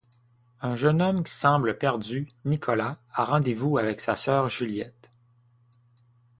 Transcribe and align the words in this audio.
Un 0.61 0.75
jeune 0.75 0.99
homme 0.99 1.23
qui 1.23 1.31
semble 1.31 1.77
perdu, 1.77 2.27
Nicolas, 2.43 2.97
a 3.13 3.23
rendez-vous 3.23 3.77
avec 3.77 4.01
sa 4.01 4.15
sœur 4.15 4.49
Juliette. 4.49 5.11